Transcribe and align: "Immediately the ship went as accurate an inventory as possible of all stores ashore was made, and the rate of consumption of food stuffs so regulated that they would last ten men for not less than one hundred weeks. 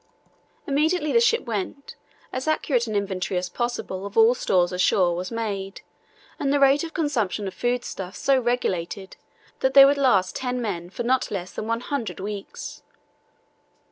"Immediately 0.65 1.11
the 1.11 1.19
ship 1.19 1.45
went 1.45 1.95
as 2.33 2.47
accurate 2.47 2.87
an 2.87 2.95
inventory 2.95 3.37
as 3.37 3.49
possible 3.49 4.03
of 4.03 4.17
all 4.17 4.33
stores 4.33 4.71
ashore 4.71 5.15
was 5.15 5.29
made, 5.29 5.81
and 6.39 6.51
the 6.51 6.59
rate 6.59 6.83
of 6.83 6.95
consumption 6.95 7.47
of 7.47 7.53
food 7.53 7.85
stuffs 7.85 8.17
so 8.17 8.39
regulated 8.39 9.15
that 9.59 9.75
they 9.75 9.85
would 9.85 9.99
last 9.99 10.35
ten 10.35 10.59
men 10.59 10.89
for 10.89 11.03
not 11.03 11.29
less 11.29 11.51
than 11.53 11.67
one 11.67 11.81
hundred 11.81 12.19
weeks. 12.19 12.81